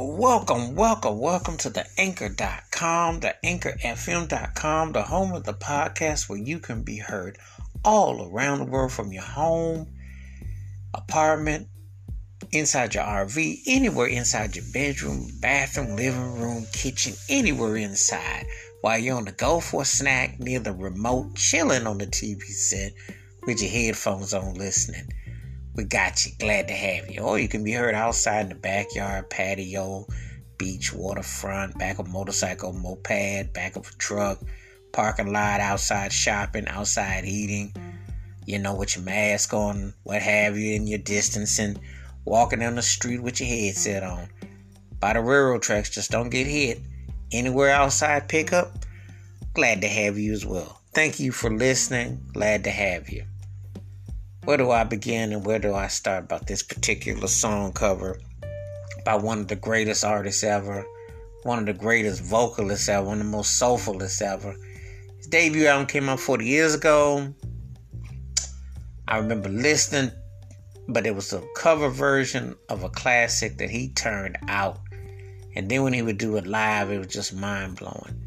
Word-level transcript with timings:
Welcome, 0.00 0.76
welcome, 0.76 1.18
welcome 1.18 1.56
to 1.56 1.70
the 1.70 1.84
anchor.com, 1.98 3.18
the 3.18 3.34
anchorfm.com, 3.44 4.92
the 4.92 5.02
home 5.02 5.32
of 5.32 5.42
the 5.42 5.54
podcast 5.54 6.28
where 6.28 6.38
you 6.38 6.60
can 6.60 6.84
be 6.84 6.98
heard 6.98 7.36
all 7.84 8.30
around 8.30 8.58
the 8.60 8.66
world 8.66 8.92
from 8.92 9.12
your 9.12 9.24
home, 9.24 9.88
apartment, 10.94 11.66
inside 12.52 12.94
your 12.94 13.02
RV, 13.02 13.62
anywhere 13.66 14.06
inside 14.06 14.54
your 14.54 14.66
bedroom, 14.72 15.32
bathroom, 15.40 15.96
living 15.96 16.40
room, 16.40 16.64
kitchen, 16.72 17.14
anywhere 17.28 17.76
inside. 17.76 18.46
While 18.82 18.98
you're 18.98 19.16
on 19.16 19.24
the 19.24 19.32
go 19.32 19.58
for 19.58 19.82
a 19.82 19.84
snack 19.84 20.38
near 20.38 20.60
the 20.60 20.72
remote, 20.72 21.34
chilling 21.34 21.88
on 21.88 21.98
the 21.98 22.06
TV 22.06 22.42
set 22.42 22.92
with 23.48 23.60
your 23.60 23.70
headphones 23.70 24.32
on 24.32 24.54
listening 24.54 25.08
we 25.78 25.84
got 25.84 26.26
you. 26.26 26.32
Glad 26.40 26.66
to 26.66 26.74
have 26.74 27.08
you. 27.08 27.20
Or 27.20 27.38
you 27.38 27.46
can 27.46 27.62
be 27.62 27.70
heard 27.70 27.94
outside 27.94 28.40
in 28.40 28.48
the 28.48 28.56
backyard, 28.56 29.30
patio, 29.30 30.08
beach, 30.58 30.92
waterfront, 30.92 31.78
back 31.78 32.00
of 32.00 32.08
motorcycle, 32.08 32.72
moped, 32.72 33.52
back 33.52 33.76
of 33.76 33.88
a 33.88 33.96
truck, 33.96 34.40
parking 34.92 35.32
lot, 35.32 35.60
outside 35.60 36.12
shopping, 36.12 36.66
outside 36.66 37.24
eating, 37.24 37.72
you 38.44 38.58
know, 38.58 38.74
with 38.74 38.96
your 38.96 39.04
mask 39.04 39.54
on, 39.54 39.94
what 40.02 40.20
have 40.20 40.58
you, 40.58 40.74
and 40.74 40.88
your 40.88 40.98
distancing, 40.98 41.78
walking 42.24 42.58
down 42.58 42.74
the 42.74 42.82
street 42.82 43.22
with 43.22 43.38
your 43.38 43.48
headset 43.48 44.02
on. 44.02 44.28
By 44.98 45.12
the 45.12 45.20
railroad 45.20 45.62
tracks, 45.62 45.90
just 45.90 46.10
don't 46.10 46.28
get 46.28 46.48
hit. 46.48 46.80
Anywhere 47.30 47.70
outside 47.70 48.28
pickup, 48.28 48.72
glad 49.54 49.82
to 49.82 49.88
have 49.88 50.18
you 50.18 50.32
as 50.32 50.44
well. 50.44 50.80
Thank 50.92 51.20
you 51.20 51.30
for 51.30 51.54
listening. 51.54 52.26
Glad 52.32 52.64
to 52.64 52.70
have 52.70 53.08
you 53.10 53.22
where 54.48 54.56
do 54.56 54.70
I 54.70 54.82
begin 54.82 55.34
and 55.34 55.44
where 55.44 55.58
do 55.58 55.74
I 55.74 55.88
start 55.88 56.24
about 56.24 56.46
this 56.46 56.62
particular 56.62 57.28
song 57.28 57.70
cover 57.74 58.18
by 59.04 59.14
one 59.14 59.40
of 59.40 59.48
the 59.48 59.56
greatest 59.56 60.06
artists 60.06 60.42
ever, 60.42 60.86
one 61.42 61.58
of 61.58 61.66
the 61.66 61.74
greatest 61.74 62.22
vocalists 62.22 62.88
ever, 62.88 63.06
one 63.06 63.20
of 63.20 63.26
the 63.26 63.30
most 63.30 63.58
soulfulest 63.58 64.22
ever. 64.22 64.56
His 65.18 65.26
debut 65.26 65.66
album 65.66 65.86
came 65.86 66.08
out 66.08 66.18
40 66.20 66.46
years 66.46 66.74
ago. 66.74 67.34
I 69.06 69.18
remember 69.18 69.50
listening, 69.50 70.12
but 70.88 71.06
it 71.06 71.14
was 71.14 71.30
a 71.34 71.42
cover 71.54 71.90
version 71.90 72.56
of 72.70 72.84
a 72.84 72.88
classic 72.88 73.58
that 73.58 73.68
he 73.68 73.90
turned 73.90 74.38
out. 74.48 74.80
And 75.56 75.68
then 75.68 75.82
when 75.82 75.92
he 75.92 76.00
would 76.00 76.16
do 76.16 76.36
it 76.36 76.46
live, 76.46 76.90
it 76.90 76.96
was 76.96 77.08
just 77.08 77.34
mind 77.34 77.76
blowing. 77.76 78.18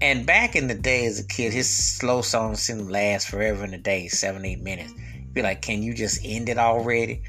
And 0.00 0.24
back 0.24 0.56
in 0.56 0.68
the 0.68 0.74
day 0.74 1.04
as 1.04 1.20
a 1.20 1.26
kid, 1.26 1.52
his 1.52 1.68
slow 1.68 2.22
songs 2.22 2.60
seemed 2.60 2.86
to 2.86 2.90
last 2.90 3.28
forever 3.28 3.64
in 3.64 3.74
a 3.74 3.78
day, 3.78 4.08
seven, 4.08 4.46
eight 4.46 4.62
minutes 4.62 4.94
be 5.32 5.42
like, 5.42 5.62
can 5.62 5.82
you 5.82 5.94
just 5.94 6.20
end 6.24 6.48
it 6.48 6.58
already? 6.58 7.22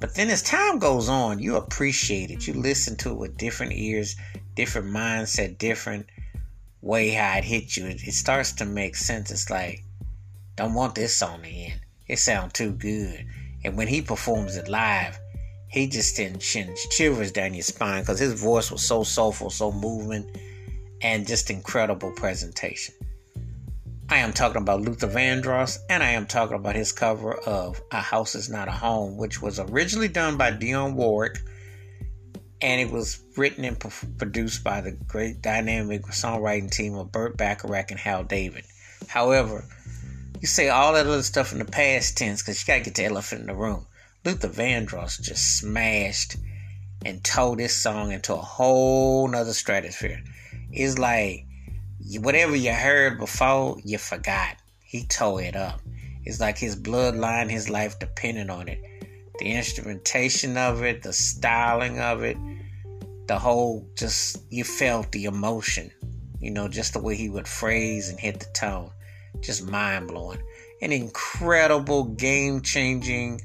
But 0.00 0.14
then 0.14 0.28
as 0.28 0.42
time 0.42 0.78
goes 0.78 1.08
on, 1.08 1.38
you 1.38 1.56
appreciate 1.56 2.30
it. 2.30 2.46
You 2.46 2.54
listen 2.54 2.96
to 2.98 3.10
it 3.10 3.18
with 3.18 3.36
different 3.36 3.72
ears, 3.72 4.16
different 4.54 4.88
mindset, 4.88 5.58
different 5.58 6.06
way 6.82 7.10
how 7.10 7.38
it 7.38 7.44
hit 7.44 7.76
you. 7.76 7.86
It, 7.86 8.00
starts 8.12 8.52
to 8.52 8.66
make 8.66 8.96
sense. 8.96 9.30
It's 9.30 9.50
like, 9.50 9.82
don't 10.56 10.74
want 10.74 10.94
this 10.94 11.16
song 11.16 11.42
to 11.42 11.48
end. 11.48 11.80
It 12.06 12.18
sounds 12.18 12.52
too 12.52 12.72
good. 12.72 13.26
And 13.64 13.76
when 13.76 13.88
he 13.88 14.02
performs 14.02 14.56
it 14.56 14.68
live, 14.68 15.18
he 15.68 15.88
just 15.88 16.14
sends 16.14 16.44
shivers 16.44 17.32
down 17.32 17.54
your 17.54 17.62
spine 17.62 18.02
because 18.02 18.18
his 18.18 18.40
voice 18.40 18.70
was 18.70 18.86
so 18.86 19.02
soulful, 19.02 19.50
so 19.50 19.72
moving, 19.72 20.30
and 21.00 21.26
just 21.26 21.50
incredible 21.50 22.12
presentation. 22.12 22.94
I 24.14 24.18
am 24.18 24.32
talking 24.32 24.62
about 24.62 24.80
Luther 24.80 25.08
Vandross, 25.08 25.80
and 25.90 26.00
I 26.00 26.10
am 26.10 26.26
talking 26.26 26.54
about 26.54 26.76
his 26.76 26.92
cover 26.92 27.34
of 27.34 27.82
A 27.90 28.00
House 28.00 28.36
Is 28.36 28.48
Not 28.48 28.68
a 28.68 28.70
Home, 28.70 29.16
which 29.16 29.42
was 29.42 29.58
originally 29.58 30.06
done 30.06 30.36
by 30.36 30.52
Dionne 30.52 30.94
Warwick, 30.94 31.40
and 32.60 32.80
it 32.80 32.92
was 32.92 33.20
written 33.36 33.64
and 33.64 33.76
produced 34.16 34.62
by 34.62 34.82
the 34.82 34.92
great 34.92 35.42
dynamic 35.42 36.02
songwriting 36.02 36.70
team 36.70 36.94
of 36.94 37.10
Burt 37.10 37.36
Bacharach 37.36 37.90
and 37.90 37.98
Hal 37.98 38.22
David. 38.22 38.64
However, 39.08 39.64
you 40.40 40.46
say 40.46 40.68
all 40.68 40.92
that 40.92 41.08
other 41.08 41.24
stuff 41.24 41.50
in 41.50 41.58
the 41.58 41.64
past 41.64 42.16
tense 42.16 42.40
because 42.40 42.60
you 42.60 42.68
gotta 42.68 42.84
get 42.84 42.94
the 42.94 43.06
elephant 43.06 43.40
in 43.40 43.46
the 43.48 43.54
room. 43.56 43.84
Luther 44.24 44.48
Vandross 44.48 45.20
just 45.20 45.58
smashed 45.58 46.36
and 47.04 47.24
tore 47.24 47.56
this 47.56 47.76
song 47.76 48.12
into 48.12 48.32
a 48.32 48.36
whole 48.36 49.26
nother 49.26 49.54
stratosphere. 49.54 50.22
It's 50.70 50.98
like 50.98 51.46
whatever 52.20 52.54
you 52.54 52.72
heard 52.72 53.18
before, 53.18 53.78
you 53.84 53.98
forgot. 53.98 54.56
He 54.84 55.04
tore 55.06 55.42
it 55.42 55.56
up. 55.56 55.80
It's 56.24 56.40
like 56.40 56.58
his 56.58 56.76
bloodline, 56.76 57.50
his 57.50 57.68
life 57.68 57.98
depended 57.98 58.50
on 58.50 58.68
it. 58.68 58.80
The 59.38 59.52
instrumentation 59.52 60.56
of 60.56 60.82
it, 60.82 61.02
the 61.02 61.12
styling 61.12 61.98
of 62.00 62.22
it, 62.22 62.36
the 63.26 63.38
whole 63.38 63.88
just 63.96 64.38
you 64.50 64.64
felt 64.64 65.10
the 65.12 65.24
emotion. 65.24 65.90
You 66.40 66.50
know, 66.50 66.68
just 66.68 66.92
the 66.92 67.00
way 67.00 67.16
he 67.16 67.30
would 67.30 67.48
phrase 67.48 68.10
and 68.10 68.20
hit 68.20 68.40
the 68.40 68.46
tone. 68.54 68.90
Just 69.40 69.66
mind 69.66 70.08
blowing. 70.08 70.40
An 70.82 70.92
incredible, 70.92 72.04
game 72.04 72.60
changing. 72.60 73.40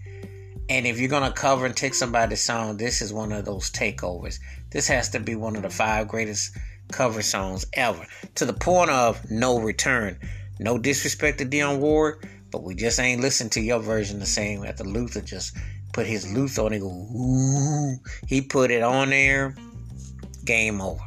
And 0.69 0.85
if 0.85 0.99
you're 0.99 1.09
gonna 1.09 1.31
cover 1.31 1.65
and 1.65 1.75
take 1.75 1.93
somebody's 1.93 2.43
song, 2.43 2.77
this 2.77 3.01
is 3.01 3.11
one 3.13 3.31
of 3.31 3.45
those 3.45 3.71
takeovers. 3.71 4.39
This 4.69 4.87
has 4.87 5.09
to 5.09 5.19
be 5.19 5.35
one 5.35 5.55
of 5.55 5.63
the 5.63 5.69
five 5.69 6.07
greatest 6.07 6.55
cover 6.91 7.21
songs 7.21 7.65
ever 7.73 8.05
to 8.35 8.45
the 8.45 8.53
point 8.53 8.89
of 8.89 9.29
no 9.29 9.59
return. 9.59 10.19
No 10.59 10.77
disrespect 10.77 11.37
to 11.37 11.45
Dionne 11.45 11.79
Warwick, 11.79 12.27
but 12.51 12.63
we 12.63 12.75
just 12.75 12.99
ain't 12.99 13.21
listened 13.21 13.53
to 13.53 13.61
your 13.61 13.79
version 13.79 14.19
the 14.19 14.25
same 14.25 14.65
after 14.65 14.83
Luther 14.83 15.21
just 15.21 15.55
put 15.93 16.05
his 16.05 16.31
Luther 16.33 16.63
on 16.63 16.73
it. 16.73 16.79
Go. 16.79 17.95
He 18.27 18.41
put 18.41 18.71
it 18.71 18.83
on 18.83 19.09
there. 19.09 19.55
Game 20.45 20.81
over. 20.81 21.03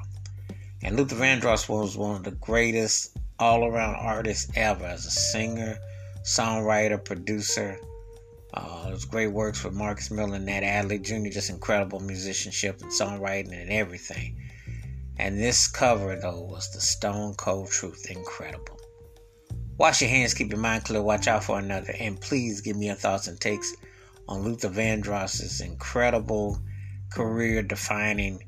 And 0.82 0.96
Luther 0.96 1.16
Vandross 1.16 1.68
was 1.68 1.96
one 1.96 2.16
of 2.16 2.24
the 2.24 2.32
greatest 2.32 3.16
all 3.38 3.64
around 3.64 3.96
artists 3.96 4.50
ever 4.56 4.84
as 4.84 5.06
a 5.06 5.10
singer, 5.10 5.76
songwriter, 6.22 7.02
producer. 7.02 7.78
Uh, 8.54 8.88
was 8.90 9.04
great 9.04 9.28
works 9.28 9.64
with 9.64 9.72
Marcus 9.72 10.10
Miller 10.10 10.36
and 10.36 10.46
Nat 10.46 10.62
Adderley 10.62 10.98
Jr., 10.98 11.30
just 11.30 11.48
incredible 11.48 12.00
musicianship 12.00 12.82
and 12.82 12.90
songwriting 12.90 13.58
and 13.58 13.70
everything. 13.70 14.36
And 15.22 15.38
this 15.38 15.68
cover, 15.68 16.16
though, 16.16 16.40
was 16.40 16.68
the 16.72 16.80
stone 16.80 17.34
cold 17.34 17.70
truth. 17.70 18.10
Incredible. 18.10 18.76
Wash 19.78 20.00
your 20.00 20.10
hands, 20.10 20.34
keep 20.34 20.50
your 20.50 20.58
mind 20.58 20.82
clear, 20.82 21.00
watch 21.00 21.28
out 21.28 21.44
for 21.44 21.60
another, 21.60 21.94
and 22.00 22.20
please 22.20 22.60
give 22.60 22.76
me 22.76 22.86
your 22.86 22.96
thoughts 22.96 23.28
and 23.28 23.40
takes 23.40 23.72
on 24.26 24.42
Luther 24.42 24.68
Vandross's 24.68 25.60
incredible 25.60 26.58
career 27.12 27.62
defining 27.62 28.42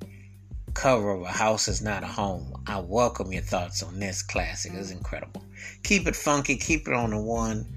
cover 0.74 1.12
of 1.12 1.22
A 1.22 1.28
House 1.28 1.68
Is 1.68 1.80
Not 1.80 2.02
a 2.02 2.08
Home. 2.08 2.60
I 2.66 2.80
welcome 2.80 3.32
your 3.32 3.42
thoughts 3.42 3.80
on 3.80 4.00
this 4.00 4.20
classic. 4.20 4.72
It's 4.74 4.90
incredible. 4.90 5.44
Keep 5.84 6.08
it 6.08 6.16
funky, 6.16 6.56
keep 6.56 6.88
it 6.88 6.94
on 6.94 7.10
the 7.10 7.20
one. 7.20 7.72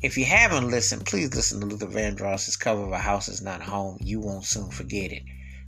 If 0.00 0.16
you 0.16 0.24
haven't 0.24 0.70
listened, 0.70 1.04
please 1.04 1.34
listen 1.34 1.60
to 1.60 1.66
Luther 1.66 1.88
Vandross's 1.88 2.56
cover 2.56 2.84
of 2.84 2.92
A 2.92 2.98
House 2.98 3.28
Is 3.28 3.42
Not 3.42 3.60
a 3.60 3.64
Home. 3.64 3.98
You 4.00 4.18
won't 4.18 4.46
soon 4.46 4.70
forget 4.70 5.12
it. 5.12 5.24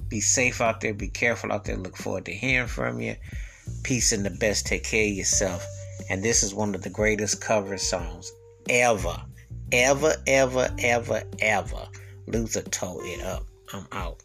Be 0.09 0.21
safe 0.21 0.61
out 0.61 0.81
there. 0.81 0.95
Be 0.95 1.09
careful 1.09 1.53
out 1.53 1.65
there. 1.65 1.77
Look 1.77 1.97
forward 1.97 2.27
to 2.27 2.33
hearing 2.33 2.69
from 2.69 3.01
you. 3.01 3.17
Peace 3.83 4.13
and 4.13 4.25
the 4.25 4.31
best. 4.31 4.67
Take 4.67 4.85
care 4.85 5.07
of 5.07 5.13
yourself. 5.13 5.67
And 6.11 6.23
this 6.23 6.43
is 6.43 6.55
one 6.55 6.75
of 6.75 6.83
the 6.83 6.91
greatest 6.91 7.41
cover 7.41 7.79
songs 7.79 8.31
ever. 8.69 9.17
Ever, 9.73 10.15
ever, 10.27 10.75
ever, 10.79 11.23
ever. 11.41 11.89
Luther 12.27 12.63
tore 12.63 13.05
it 13.05 13.23
up. 13.23 13.47
I'm 13.73 13.87
out. 13.93 14.23